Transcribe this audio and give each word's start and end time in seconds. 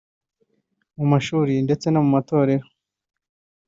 mu 0.97 1.05
mashuri 1.11 1.53
ndetse 1.65 1.85
no 1.89 1.99
mu 2.03 2.09
matorero 2.15 2.65